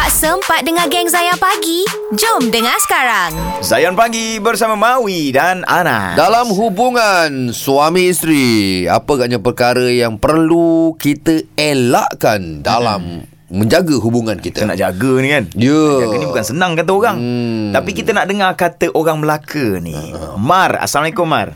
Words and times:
Tak 0.00 0.16
sempat 0.16 0.64
dengar 0.64 0.88
geng 0.88 1.12
Zayan 1.12 1.36
pagi? 1.36 1.84
Jom 2.16 2.48
dengar 2.48 2.72
sekarang. 2.80 3.36
Zayan 3.60 3.92
Pagi 3.92 4.40
bersama 4.40 4.72
Maui 4.72 5.28
dan 5.28 5.60
Ana. 5.68 6.16
Dalam 6.16 6.48
hubungan 6.56 7.52
suami 7.52 8.08
isteri, 8.08 8.88
apa 8.88 9.04
agaknya 9.20 9.44
perkara 9.44 9.92
yang 9.92 10.16
perlu 10.16 10.96
kita 10.96 11.44
elakkan 11.52 12.64
dalam 12.64 13.28
menjaga 13.52 14.00
hubungan 14.00 14.40
kita 14.40 14.64
kita? 14.64 14.72
nak 14.72 14.80
jaga 14.80 15.12
ni 15.20 15.28
kan. 15.36 15.44
Ya. 15.52 15.84
Jaga 16.00 16.16
ni 16.16 16.26
bukan 16.32 16.44
senang 16.48 16.72
kata 16.80 16.90
orang. 16.96 17.16
Hmm. 17.20 17.68
Tapi 17.76 17.90
kita 17.92 18.16
nak 18.16 18.24
dengar 18.24 18.56
kata 18.56 18.96
orang 18.96 19.20
Melaka 19.20 19.84
ni. 19.84 19.92
Mar, 20.40 20.80
Assalamualaikum 20.80 21.28
Mar. 21.28 21.52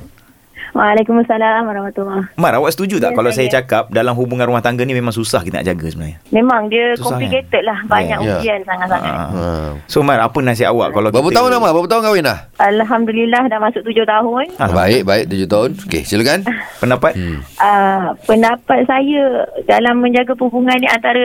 Waalaikumsalam 0.75 1.63
warahmatullahi 1.65 2.35
Mar, 2.35 2.53
awak 2.53 2.71
setuju 2.71 2.99
tak 2.99 3.11
Ya, 3.11 3.17
kalau 3.17 3.31
saya 3.31 3.47
saya. 3.47 3.63
cakap 3.63 3.89
dalam 3.89 4.13
hubungan 4.13 4.43
rumah 4.45 4.59
tangga 4.59 4.83
ni 4.83 4.91
memang 4.91 5.11
susah 5.11 5.41
kita 5.41 5.63
nak 5.63 5.67
jaga 5.67 5.87
sebenarnya? 5.87 6.19
Memang 6.29 6.67
dia 6.67 6.87
Susah, 6.93 7.15
complicated 7.15 7.63
lah 7.63 7.79
Banyak 7.87 8.19
Ya. 8.19 8.35
ujian 8.37 8.61
sangat-sangat 8.61 9.07
Ah. 9.09 9.29
Ha. 9.31 9.43
So 9.87 10.03
Mar, 10.03 10.18
apa 10.18 10.35
nasihat 10.37 10.68
awak 10.68 10.91
kalau 10.91 11.09
Berapa 11.09 11.31
kita... 11.31 11.39
tahun 11.39 11.51
nama? 11.53 11.68
Berapa 11.71 11.89
tahun 11.89 12.03
kahwin 12.05 12.25
dah? 12.25 12.39
Alhamdulillah 12.59 13.43
dah 13.46 13.59
masuk 13.59 13.82
tujuh 13.82 14.03
tahun 14.03 14.46
Ah. 14.57 14.68
Baik, 14.68 15.03
baik. 15.05 15.25
Tujuh 15.31 15.46
tahun. 15.46 15.71
Okey, 15.81 16.03
silakan. 16.03 16.43
Pendapat? 16.82 17.13
Hmm. 17.15 17.39
uh, 17.57 18.07
Pendapat 18.25 18.82
saya 18.85 19.23
Dalam 19.65 19.99
menjaga 19.99 20.35
hubungan 20.35 20.75
ni 20.75 20.87
Antara 20.87 21.23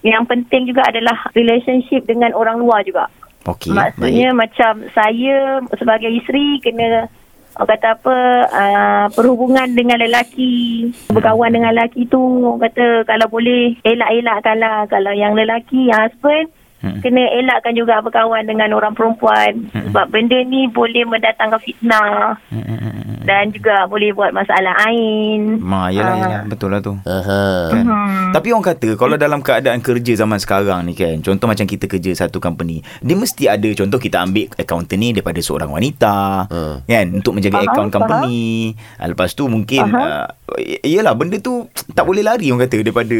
Yang 0.00 0.24
penting 0.26 0.62
juga 0.66 0.84
adalah 0.84 1.16
Relationship 1.32 2.04
dengan 2.04 2.32
orang 2.32 2.56
luar 2.56 2.84
juga 2.84 3.08
Okey. 3.42 3.72
Maksudnya 3.72 4.30
macam 4.30 4.84
Saya 4.92 5.58
sebagai 5.74 6.12
isteri 6.12 6.60
Kena 6.60 7.08
Orang 7.58 7.70
kata 7.74 7.88
apa 7.98 8.16
uh, 8.46 9.06
Perhubungan 9.10 9.74
dengan 9.74 9.98
lelaki 9.98 10.86
Berkawan 11.10 11.50
dengan 11.50 11.74
lelaki 11.74 12.06
tu 12.06 12.20
Orang 12.20 12.62
kata 12.62 13.02
Kalau 13.08 13.26
boleh 13.26 13.74
Elak-elakkanlah 13.82 14.86
Kalau 14.86 15.12
yang 15.14 15.34
lelaki 15.34 15.90
Yang 15.90 16.14
husband 16.14 16.46
Hmm. 16.80 16.98
Kena 16.98 17.20
elakkan 17.34 17.72
juga 17.72 18.00
berkawan 18.00 18.42
dengan 18.42 18.72
orang 18.72 18.92
perempuan 18.92 19.68
Hmm. 19.68 19.84
Sebab 19.86 20.04
benda 20.08 20.40
ni 20.42 20.64
boleh 20.66 21.04
mendatangkan 21.04 21.60
fitnah 21.60 22.40
Hmm. 22.48 23.20
Dan 23.20 23.52
juga 23.52 23.84
boleh 23.84 24.10
buat 24.10 24.30
masalah 24.30 24.72
ain 24.82 25.60
Ma, 25.60 25.88
yalah, 25.88 26.08
Ah. 26.08 26.18
yalah. 26.18 26.42
Betul 26.46 26.72
lah 26.72 26.80
tu. 26.80 26.96
Kan? 27.02 27.84
Hmm. 27.84 28.32
Tapi 28.32 28.48
orang 28.50 28.66
kata 28.66 28.88
kalau 28.94 29.14
dalam 29.14 29.40
keadaan 29.40 29.78
kerja 29.78 30.16
zaman 30.16 30.36
sekarang 30.36 30.82
ni 30.82 30.94
kan, 30.94 31.20
contoh 31.20 31.44
macam 31.44 31.64
kita 31.64 31.84
kerja 31.84 32.16
satu 32.16 32.38
company, 32.38 32.80
dia 32.98 33.12
mesti 33.12 33.44
ada 33.44 33.68
contoh 33.70 33.98
kita 33.98 34.20
ambil 34.20 34.48
accountant 34.54 34.96
ni 34.96 35.12
daripada 35.12 35.38
seorang 35.38 35.68
wanita, 35.68 36.46
Ha. 36.46 36.60
kan 36.82 37.06
untuk 37.12 37.32
menjaga 37.32 37.60
Faham, 37.60 37.68
account 37.68 37.90
company. 37.92 38.72
Ah, 38.96 39.06
Lepas 39.06 39.34
tu 39.34 39.46
mungkin 39.46 39.84
uh, 39.84 40.24
Faham. 40.24 40.80
iyalah 40.80 41.12
benda 41.12 41.36
tu 41.36 41.66
tak 41.90 42.02
boleh 42.02 42.22
lari 42.22 42.48
orang 42.48 42.64
kata 42.64 42.80
daripada 42.80 43.18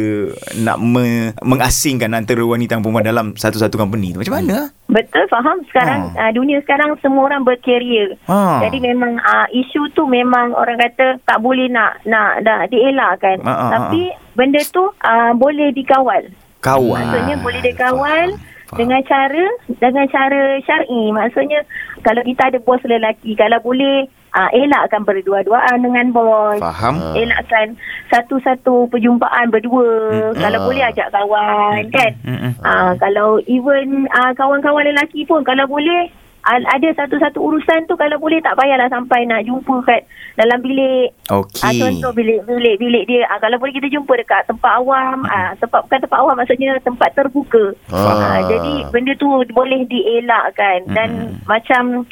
nak 0.56 0.78
me, 0.78 1.06
mengasingkan 1.40 2.10
antara 2.10 2.40
wanita 2.40 2.70
dan 2.70 2.80
perempuan 2.80 3.04
dalam 3.04 3.26
satu-satu 3.50 3.76
company 3.76 4.14
tu. 4.14 4.22
Macam 4.22 4.38
mana? 4.38 4.54
ah? 4.54 4.66
Betul 4.86 5.26
faham 5.26 5.58
sekarang 5.66 6.14
Ha. 6.14 6.26
uh, 6.26 6.30
dunia 6.30 6.62
sekarang 6.62 6.94
semua 6.98 7.26
orang 7.26 7.42
berkarier. 7.42 8.14
Ha. 8.24 8.62
Jadi 8.62 8.78
memang 8.80 9.18
uh, 9.18 9.46
isu 9.50 9.90
tu 9.92 10.06
memang 10.06 10.54
orang 10.54 10.78
kata 10.78 11.18
tak 11.22 11.38
boleh 11.38 11.66
nak 11.66 11.98
nak 12.02 12.40
nak 12.40 12.70
dielakkan. 12.70 13.42
Ha, 13.42 13.50
ha, 13.50 13.54
ha, 13.60 13.70
Tapi 13.74 14.08
benda 14.32 14.62
tu 14.70 14.86
uh, 14.86 15.32
boleh 15.34 15.70
dikawal. 15.70 16.30
Kawan. 16.60 17.02
Maksudnya 17.02 17.36
boleh 17.40 17.60
dikawal 17.60 18.26
Faham, 18.30 18.68
faham. 18.68 18.78
dengan 18.78 19.00
cara 19.02 19.44
dengan 19.68 20.06
cara 20.06 20.40
syar'i. 20.60 21.02
Maksudnya 21.10 21.60
kalau 22.00 22.22
kita 22.22 22.42
ada 22.48 22.58
bos 22.60 22.80
lelaki 22.84 23.34
kalau 23.34 23.58
boleh 23.60 24.06
uh, 24.30 24.50
elakkan 24.50 25.02
berdua-duaan 25.02 25.78
dengan 25.80 26.10
bos. 26.10 26.58
Faham? 26.58 27.14
Elakkan 27.14 27.74
satu-satu 28.08 28.88
perjumpaan 28.88 29.48
berdua. 29.48 29.88
Hmm. 30.30 30.36
Kalau 30.36 30.58
Ah. 30.60 30.66
boleh 30.66 30.84
ajak 30.84 31.08
kawan 31.10 31.82
kan. 31.90 32.12
Hmm, 32.22 32.38
hmm. 32.40 32.52
Ah, 32.60 32.92
kalau 32.96 33.38
even 33.44 34.04
ah, 34.10 34.30
kawan-kawan 34.32 34.84
lelaki 34.84 35.22
pun 35.24 35.40
kalau 35.40 35.64
boleh 35.64 36.10
ah, 36.42 36.58
ada 36.68 36.88
satu-satu 36.96 37.38
urusan 37.38 37.86
tu 37.86 37.94
kalau 37.94 38.16
boleh 38.16 38.40
tak 38.40 38.56
payahlah 38.56 38.88
sampai 38.88 39.24
nak 39.24 39.44
jumpa 39.44 39.82
kat 39.84 40.02
dalam 40.34 40.58
bilik. 40.60 41.12
Okey. 41.28 41.62
Ah, 41.62 41.72
contoh 41.72 42.10
bilik 42.12 42.42
bilik 42.48 43.04
dia. 43.04 43.28
Ah, 43.28 43.38
kalau 43.38 43.56
boleh 43.56 43.72
kita 43.72 43.86
jumpa 43.86 44.12
dekat 44.16 44.42
tempat 44.46 44.72
awam. 44.74 45.22
Ah, 45.26 45.52
tempat 45.54 45.84
bukan 45.84 46.00
tempat 46.00 46.18
awam 46.18 46.34
maksudnya 46.34 46.70
tempat 46.80 47.10
terbuka. 47.12 47.64
Ah. 47.90 48.10
Ah, 48.10 48.40
jadi 48.44 48.88
benda 48.88 49.12
tu 49.14 49.28
boleh 49.50 49.86
dielakkan 49.86 50.88
dan 50.90 51.10
macam 51.44 52.04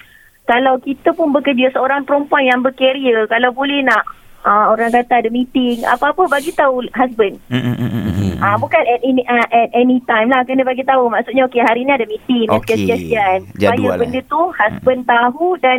kalau 0.49 0.81
kita 0.81 1.13
pun 1.13 1.29
bekerja 1.37 1.69
seorang 1.77 2.09
perempuan 2.09 2.49
yang 2.49 2.65
berkarier 2.65 3.29
kalau 3.29 3.53
boleh 3.53 3.85
nak 3.85 4.01
ah, 4.49 4.73
orang 4.73 4.89
kata 4.89 5.21
ada 5.21 5.29
meeting 5.29 5.85
apa-apa 5.85 6.25
bagi 6.25 6.57
tahu 6.57 6.81
husband. 6.97 7.37
Hmm. 7.53 8.41
Ah 8.41 8.57
bukan 8.57 8.81
at 8.81 9.03
any 9.05 9.23
uh, 9.29 9.49
at 9.53 9.71
any 9.77 10.01
time 10.09 10.33
lah 10.33 10.47
kena 10.47 10.65
bagi 10.65 10.87
tahu 10.87 11.11
maksudnya 11.13 11.45
okey 11.51 11.61
hari 11.61 11.83
ni 11.85 11.93
ada 11.93 12.07
meeting 12.07 12.47
Okey. 12.49 12.87
sekian-sekian 12.87 13.39
Jadual 13.59 13.77
supaya 13.77 14.01
benda 14.01 14.21
tu 14.31 14.43
husband 14.55 15.03
tahu 15.05 15.49
dan 15.59 15.79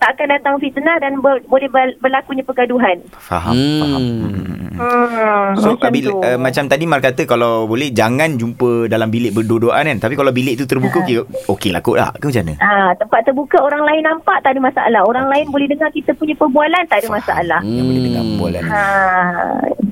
tak 0.00 0.16
akan 0.16 0.28
datang 0.30 0.54
fitnah 0.56 0.96
dan 0.96 1.20
ber, 1.20 1.44
boleh 1.44 1.68
ber, 1.68 1.92
berlakunya 1.98 2.40
pergaduhan. 2.40 3.04
Faham, 3.12 3.52
Hmm. 3.52 3.78
faham. 3.78 4.00
Hmm, 4.00 4.20
hmm, 4.24 4.44
hmm. 4.48 4.58
Hmm, 4.80 5.48
So 5.54 5.76
macam 5.76 5.92
bila, 5.92 6.10
uh, 6.24 6.38
macam 6.40 6.64
tadi 6.64 6.84
Mar 6.84 6.98
kata 6.98 7.22
kalau 7.24 7.68
boleh 7.68 7.92
jangan 7.92 8.32
jumpa 8.32 8.88
dalam 8.88 9.06
bilik 9.06 9.30
berdua-duaan 9.30 9.84
kan. 9.84 9.98
Tapi 10.00 10.14
kalau 10.14 10.32
bilik 10.32 10.56
tu 10.56 10.64
terbuka 10.64 11.04
okey 11.04 11.20
okey 11.46 11.70
lah 11.70 11.80
kot 11.80 11.96
lah. 11.96 12.10
Ke 12.14 12.26
macam 12.26 12.42
mana? 12.42 12.56
Ah, 12.58 12.90
tempat 12.94 13.20
terbuka 13.22 13.60
orang 13.60 13.84
lain 13.84 14.02
nampak 14.02 14.40
tak 14.40 14.56
ada 14.56 14.60
masalah. 14.62 15.00
Orang 15.02 15.28
lain 15.28 15.46
boleh 15.48 15.68
dengar 15.68 15.92
kita 15.92 16.16
punya 16.16 16.32
perbualan 16.34 16.82
tak 16.86 17.04
ada 17.04 17.08
masalah. 17.10 17.60
Yang 17.60 17.84
boleh 17.86 18.02
dengar 18.02 18.22
perbualan. 18.24 18.62
Ha, 18.64 18.80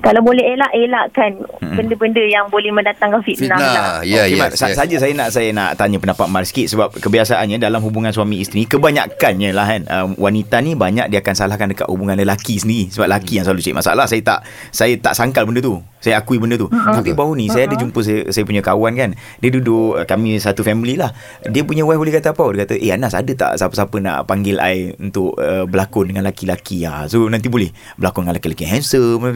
kalau 0.00 0.20
boleh 0.22 0.44
elak 0.48 0.72
elakkan 0.72 1.30
Mm-mm. 1.36 1.76
benda-benda 1.76 2.22
yang 2.24 2.48
boleh 2.48 2.70
mendatangkan 2.70 3.20
fitnah. 3.20 3.44
Fitnah. 3.50 3.60
lah. 3.60 3.92
Ya, 4.02 4.24
Okey, 4.24 4.32
ya. 4.32 4.40
Mar, 4.40 4.50
sa- 4.54 4.72
saja 4.72 4.96
saya 4.96 5.12
nak 5.12 5.28
saya 5.28 5.52
nak 5.52 5.76
tanya 5.76 5.98
pendapat 5.98 6.26
Mar 6.26 6.44
sikit 6.44 6.66
sebab 6.66 6.88
kebiasaannya 6.94 7.58
dalam 7.58 7.82
hubungan 7.82 8.08
suami 8.08 8.40
isteri 8.40 8.64
kebanyakannya 8.64 9.50
lah 9.52 9.66
kan 9.66 9.82
uh, 9.86 9.97
wanita 10.06 10.60
ni 10.60 10.74
banyak 10.74 11.08
dia 11.08 11.18
akan 11.18 11.34
salahkan 11.34 11.66
dekat 11.70 11.86
hubungan 11.88 12.14
lelaki 12.14 12.60
sendiri 12.60 12.92
sebab 12.92 13.10
lelaki 13.10 13.40
yang 13.40 13.44
selalu 13.48 13.60
cari 13.62 13.74
masalah. 13.74 14.04
Saya 14.06 14.22
tak 14.22 14.38
saya 14.70 14.94
tak 15.00 15.14
sangkal 15.14 15.48
benda 15.48 15.58
tu. 15.58 15.80
Saya 15.98 16.22
akui 16.22 16.38
benda 16.38 16.54
tu. 16.54 16.70
Tapi 16.70 17.10
baru 17.10 17.34
ni 17.34 17.50
saya 17.50 17.66
ada 17.66 17.74
jumpa 17.74 17.98
saya, 18.06 18.30
saya 18.30 18.46
punya 18.46 18.62
kawan 18.62 18.94
kan. 18.94 19.10
Dia 19.42 19.50
duduk 19.50 19.98
uh, 19.98 20.06
kami 20.06 20.38
satu 20.38 20.62
family 20.62 20.94
lah. 20.94 21.10
Dia 21.42 21.66
punya 21.66 21.82
wife 21.82 21.98
boleh 21.98 22.14
kata 22.14 22.30
apa? 22.30 22.46
Dia 22.54 22.60
kata, 22.64 22.74
"Eh 22.78 22.94
Anas 22.94 23.18
ada 23.18 23.32
tak 23.34 23.58
siapa-siapa 23.58 23.96
nak 23.98 24.30
panggil 24.30 24.62
I 24.62 24.94
untuk 24.94 25.34
uh, 25.34 25.66
berlakon 25.66 26.14
dengan 26.14 26.22
laki-laki 26.22 26.86
ah. 26.86 27.10
So 27.10 27.26
nanti 27.26 27.50
boleh 27.50 27.74
berlakon 27.98 28.30
dengan 28.30 28.38
yang 28.38 28.72
handsome." 28.78 29.26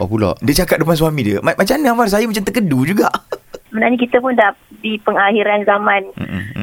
Oh 0.00 0.08
pula. 0.08 0.32
dia 0.40 0.64
cakap 0.64 0.80
depan 0.80 0.96
suami 0.96 1.20
dia. 1.20 1.38
"Ma- 1.40 1.56
Macam 1.56 1.76
mana 1.76 1.92
Amar? 1.92 2.08
Saya 2.08 2.28
macam 2.28 2.44
terkedu 2.44 2.88
juga." 2.88 3.08
Sebenarnya 3.72 4.04
kita 4.04 4.20
pun 4.20 4.36
dah 4.36 4.52
di 4.84 5.00
pengakhiran 5.00 5.64
zaman 5.64 6.12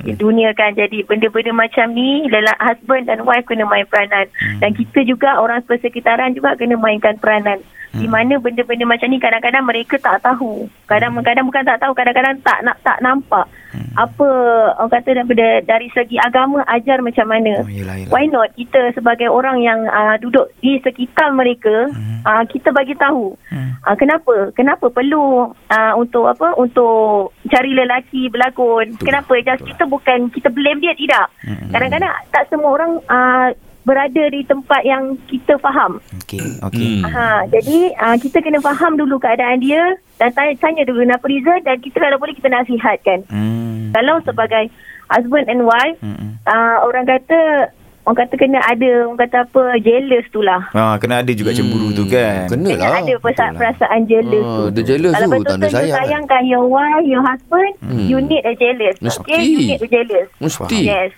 di 0.05 0.13
dunia 0.13 0.53
kan. 0.53 0.77
Jadi 0.77 1.01
benda-benda 1.01 1.49
macam 1.57 1.89
ni 1.97 2.29
lelak 2.29 2.53
husband 2.61 3.09
dan 3.09 3.25
wife 3.25 3.49
kena 3.49 3.65
main 3.65 3.89
peranan. 3.89 4.29
Hmm. 4.37 4.61
dan 4.61 4.77
kita 4.77 5.01
juga 5.09 5.41
orang 5.41 5.65
persekitaran 5.65 6.37
juga 6.37 6.53
kena 6.53 6.77
mainkan 6.77 7.17
peranan. 7.17 7.65
Di 7.89 8.05
Hmm. 8.05 8.13
mana 8.13 8.37
benda-benda 8.37 8.85
macam 8.85 9.09
ni 9.09 9.17
kadang-kadang 9.17 9.65
mereka 9.65 9.97
tak 9.97 10.21
tahu. 10.21 10.69
Kadang-kadang 10.85 11.49
bukan 11.49 11.65
tak 11.65 11.81
tahu 11.81 11.97
kadang-kadang 11.97 12.37
tak 12.45 12.61
nak 12.61 12.77
tak 12.85 13.01
nampak. 13.01 13.49
Hmm. 13.73 13.88
Apa 13.99 14.29
orang 14.77 14.91
kata 14.93 15.09
daripada 15.13 15.45
dari 15.61 15.91
segi 15.91 16.15
agama 16.17 16.63
ajar 16.69 16.99
macam 16.99 17.27
mana 17.27 17.59
Oh, 17.59 17.67
yelah, 17.67 17.95
yelah. 17.97 18.07
why 18.09 18.23
not 18.25 18.47
kita 18.53 18.93
sebagai 18.93 19.27
orang 19.27 19.59
yang 19.59 19.83
uh, 19.85 20.15
duduk 20.17 20.47
di 20.57 20.79
sekitar 20.79 21.29
mereka 21.31 21.91
Hmm. 21.91 22.23
uh, 22.23 22.43
kita 22.45 22.71
bagi 22.71 22.95
tahu 22.95 23.35
Hmm. 23.47 23.75
uh, 23.81 23.95
kenapa 23.95 24.31
kenapa 24.53 24.87
perlu 24.87 25.25
uh, 25.51 25.93
untuk 25.95 26.25
apa 26.25 26.55
untuk 26.55 27.31
cari 27.45 27.71
lelaki 27.73 28.27
berlakon 28.27 28.93
Betul. 28.93 29.05
kenapa 29.05 29.33
just 29.37 29.59
Betul. 29.59 29.69
kita 29.69 29.83
bukan 29.85 30.19
kita 30.29 30.49
blame 30.49 30.79
dia 30.79 30.93
tidak 30.93 31.25
Mm-mm. 31.41 31.69
kadang-kadang 31.69 32.13
tak 32.29 32.47
semua 32.47 32.69
orang 32.71 32.91
uh, 33.05 33.49
berada 33.81 34.23
di 34.27 34.43
tempat 34.43 34.81
yang 34.83 35.03
kita 35.25 35.57
faham 35.57 35.97
Okey, 36.19 36.61
okey. 36.61 36.93
Hmm. 36.99 37.09
ha 37.09 37.27
jadi 37.47 37.77
uh, 37.97 38.15
kita 38.15 38.37
kena 38.39 38.59
faham 38.59 38.95
dulu 38.95 39.17
keadaan 39.17 39.59
dia 39.59 39.81
dan 40.15 40.29
tanya, 40.29 40.53
tanya 40.57 40.83
dulu 40.83 41.01
kenapa 41.01 41.25
reason 41.25 41.59
dan 41.63 41.79
kita 41.79 41.97
kalau 41.97 42.17
boleh 42.17 42.31
kita 42.33 42.47
nasihatkan 42.49 43.19
Hmm. 43.27 43.68
Kalau 43.91 44.15
sebagai 44.21 44.69
husband 45.07 45.45
and 45.47 45.61
wife 45.61 45.97
Hmm. 45.99 46.37
uh, 46.43 46.77
orang 46.81 47.03
kata 47.03 47.69
orang 48.01 48.25
kata 48.25 48.33
kena 48.35 48.57
ada 48.63 48.89
orang 49.03 49.19
kata 49.19 49.37
apa 49.43 49.61
jealous 49.79 50.25
tu 50.27 50.41
lah 50.41 50.57
Ah, 50.71 50.97
kena 50.97 51.21
ada 51.21 51.29
juga 51.29 51.49
cemburu 51.51 51.89
tu 51.91 52.05
kan. 52.05 52.45
Kena 52.47 52.73
Kena 52.73 52.85
lah. 52.87 52.99
ada 52.99 53.13
perasaan, 53.17 53.53
perasaan 53.53 54.01
jealous 54.03 54.41
Ah, 54.41 54.55
tu. 54.55 54.63
dia 54.71 54.83
jealous 54.87 55.13
Kalau 55.13 55.27
tu, 55.27 55.33
betul 55.35 55.45
tanda 55.47 55.57
tu 55.59 55.67
you 55.67 55.73
sayang 55.75 55.89
kan? 55.91 55.99
sayangkan 55.99 56.41
your 56.43 56.65
wife, 56.65 57.05
your 57.05 57.21
husband, 57.21 57.73
Hmm. 57.79 58.05
you 58.05 58.17
need 58.19 58.41
a 58.41 58.53
jealous. 58.55 58.97
Mesti. 58.99 59.21
Okay, 59.23 59.41
you 59.43 59.59
need 59.63 59.77
a 59.77 59.87
jealous. 59.87 60.27
Mesti. 60.39 60.79
Yes. 60.83 61.09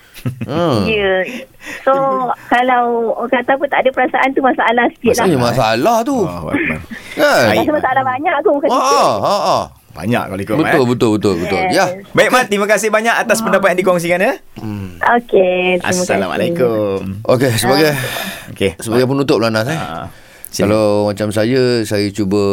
Ha. 0.44 0.60
Yeah. 0.92 1.20
So, 1.82 1.94
kalau 2.46 2.84
orang 3.16 3.32
kata 3.32 3.56
apa 3.56 3.66
tak 3.66 3.80
ada 3.80 3.90
perasaan 3.92 4.28
tu 4.32 4.42
masalah 4.42 4.86
sikit 4.92 5.16
Maksudnya 5.16 5.34
lah. 5.34 5.46
masalah 5.48 5.98
tu. 6.04 6.18
Oh, 6.18 6.28
Akbar. 6.28 6.54
Kan? 7.14 7.66
Masalah 7.72 8.04
banyak 8.06 8.36
tu. 8.38 8.50
bukan 8.52 8.68
Ha, 8.70 8.80
ha, 9.18 9.36
ha. 9.40 9.60
Banyak 9.92 10.24
kalau 10.32 10.42
ikut 10.42 10.56
Betul, 10.56 10.84
Mat. 10.84 10.90
betul, 10.96 11.10
betul, 11.20 11.34
betul. 11.44 11.62
Yes. 11.68 11.76
Ya. 11.76 11.86
Baik 12.16 12.30
Mat, 12.32 12.46
terima 12.48 12.68
kasih 12.68 12.88
banyak 12.88 13.16
atas 13.16 13.44
pendapat 13.44 13.76
yang 13.76 13.80
dikongsikan 13.84 14.20
ya. 14.24 14.34
Okay. 15.20 15.80
terima 15.80 15.92
kasih. 15.92 16.02
Assalamualaikum. 16.08 16.98
Okey, 17.28 17.52
sebagai 17.60 17.92
Okey. 18.56 18.72
sebagai 18.80 19.06
penutup 19.06 19.38
lah 19.44 19.52
Nas 19.52 19.68
eh. 19.68 19.76
Ah, 19.76 20.08
Sila. 20.52 20.68
Kalau 20.68 21.08
macam 21.08 21.32
saya 21.32 21.80
Saya 21.88 22.12
cuba 22.12 22.44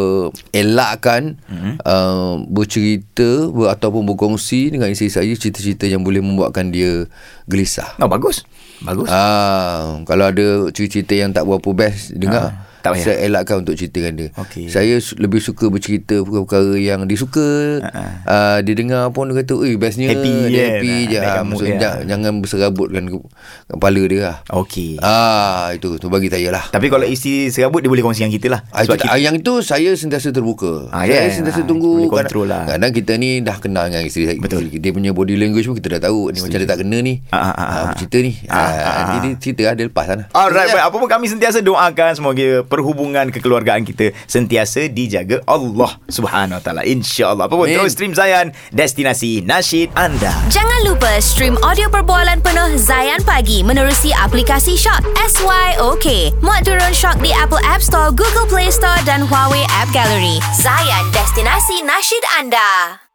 Elakkan 0.54 1.34
mm-hmm. 1.50 1.82
uh, 1.82 2.46
Bercerita 2.46 3.50
ber, 3.50 3.74
Ataupun 3.74 4.06
berkongsi 4.06 4.70
Dengan 4.70 4.86
isteri 4.86 5.10
saya 5.10 5.34
Cerita-cerita 5.34 5.90
yang 5.90 6.06
boleh 6.06 6.22
Membuatkan 6.22 6.70
dia 6.70 7.10
Gelisah 7.50 7.98
Oh 7.98 8.06
bagus. 8.06 8.46
Bagus. 8.86 9.10
Ah, 9.10 9.98
kalau 10.06 10.30
ada 10.30 10.70
cerita-cerita 10.70 11.14
yang 11.18 11.34
tak 11.34 11.42
berapa 11.42 11.66
best 11.74 12.14
dengar, 12.14 12.54
Ah, 12.54 12.67
tak 12.88 12.94
payah. 12.94 13.04
saya 13.04 13.16
elakkan 13.22 13.56
untuk 13.58 13.74
ceritakan 13.74 14.12
dia. 14.14 14.28
Okey. 14.34 14.64
Saya 14.66 14.94
lebih 15.14 15.38
suka 15.38 15.64
bercerita 15.66 16.16
perkara-perkara 16.18 16.74
yang 16.74 17.00
dia 17.04 17.14
suka. 17.14 17.48
Ah, 17.80 17.88
ah. 17.88 18.10
Uh, 18.24 18.58
dia 18.60 18.74
dengar 18.74 19.08
pun 19.10 19.26
dia 19.26 19.38
kata, 19.38 19.54
"Eh, 19.62 19.74
bestnya 19.74 20.08
Happy 20.08 20.32
dia 20.44 20.48
je, 20.48 20.62
happy 20.64 20.88
nak- 20.88 21.04
je." 21.04 21.18
naikkan 21.18 21.28
Ah, 21.30 21.42
mood 21.42 21.52
maksud, 21.54 21.66
dia. 21.66 21.78
jangan, 21.78 22.00
jangan 22.04 22.32
berserabutkan 22.38 23.04
ke- 23.06 23.28
kepala 23.68 24.02
dia 24.04 24.20
lah. 24.22 24.36
Okey. 24.54 24.90
Ah, 24.98 25.70
itu 25.72 25.88
tu 25.96 26.08
bagi 26.08 26.28
saya 26.28 26.48
lah. 26.50 26.64
Tapi 26.68 26.86
kalau 26.86 27.04
isteri 27.04 27.48
serabut 27.48 27.80
dia 27.80 27.88
boleh 27.88 28.00
kongsi 28.00 28.22
dengan 28.22 28.34
kita 28.34 28.46
lah. 28.48 28.60
Ah, 28.70 28.82
itu, 28.82 28.94
kita, 28.94 29.06
ah, 29.06 29.18
yang 29.18 29.34
itu 29.34 29.52
saya 29.60 29.90
sentiasa 29.92 30.30
terbuka. 30.30 30.88
Ah, 30.90 31.04
saya 31.04 31.26
ya, 31.26 31.32
sentiasa 31.32 31.60
ah, 31.60 31.66
tunggu. 31.66 32.08
control 32.08 32.46
lah. 32.46 32.64
Kadang 32.66 32.92
kita 32.92 33.12
ni 33.14 33.40
dah 33.40 33.56
kenal 33.56 33.86
dengan 33.86 34.04
isteri. 34.04 34.36
Betul. 34.36 34.68
Dia 34.70 34.90
punya 34.90 35.10
body 35.10 35.34
language 35.34 35.64
pun 35.64 35.76
kita 35.76 35.98
dah 35.98 36.02
tahu. 36.04 36.30
Ni 36.30 36.38
macam 36.38 36.56
dia 36.56 36.66
tak 36.66 36.78
kena 36.78 36.98
ni. 36.98 37.20
Ah, 37.28 37.38
ah, 37.38 37.52
ah, 37.52 37.66
ah. 37.84 37.92
cerita 37.94 38.18
ni. 38.18 38.32
Ah, 38.46 38.56
ah, 38.56 38.66
ah. 38.66 38.94
Nanti 38.98 39.16
dia 39.18 39.32
cerita 39.38 39.62
lah. 39.64 39.74
Dia 39.74 39.84
lepas 39.86 40.04
sana. 40.06 40.22
Alright, 40.30 40.68
Ya. 40.68 40.74
baik. 40.74 40.84
Apa 40.84 40.96
pun 40.96 41.08
kami 41.08 41.26
sentiasa 41.26 41.58
doakan 41.60 42.10
semoga 42.14 42.46
perhubungan 42.78 43.34
kekeluargaan 43.34 43.82
kita 43.82 44.14
sentiasa 44.30 44.86
dijaga 44.86 45.42
Allah 45.50 45.98
Subhanahu 46.06 46.62
Wa 46.62 46.62
Taala. 46.62 46.82
Insya-Allah. 46.86 47.50
Apa 47.50 47.58
pun 47.58 47.66
terus 47.66 47.98
stream 47.98 48.14
Zayan, 48.14 48.54
destinasi 48.70 49.42
nasyid 49.42 49.90
anda. 49.98 50.30
Jangan 50.46 50.86
lupa 50.86 51.18
stream 51.18 51.58
audio 51.66 51.90
perbualan 51.90 52.38
penuh 52.38 52.78
Zayan 52.78 53.20
Pagi 53.26 53.66
menerusi 53.66 54.14
aplikasi 54.14 54.78
Shock 54.78 55.02
SYOK. 55.18 56.38
Muat 56.38 56.62
turun 56.62 56.94
Shock 56.94 57.18
di 57.18 57.34
Apple 57.34 57.60
App 57.66 57.82
Store, 57.82 58.14
Google 58.14 58.46
Play 58.46 58.70
Store 58.70 59.02
dan 59.02 59.26
Huawei 59.26 59.66
App 59.74 59.90
Gallery. 59.90 60.38
Zayan, 60.54 61.10
destinasi 61.10 61.82
nasyid 61.82 62.24
anda. 62.38 63.07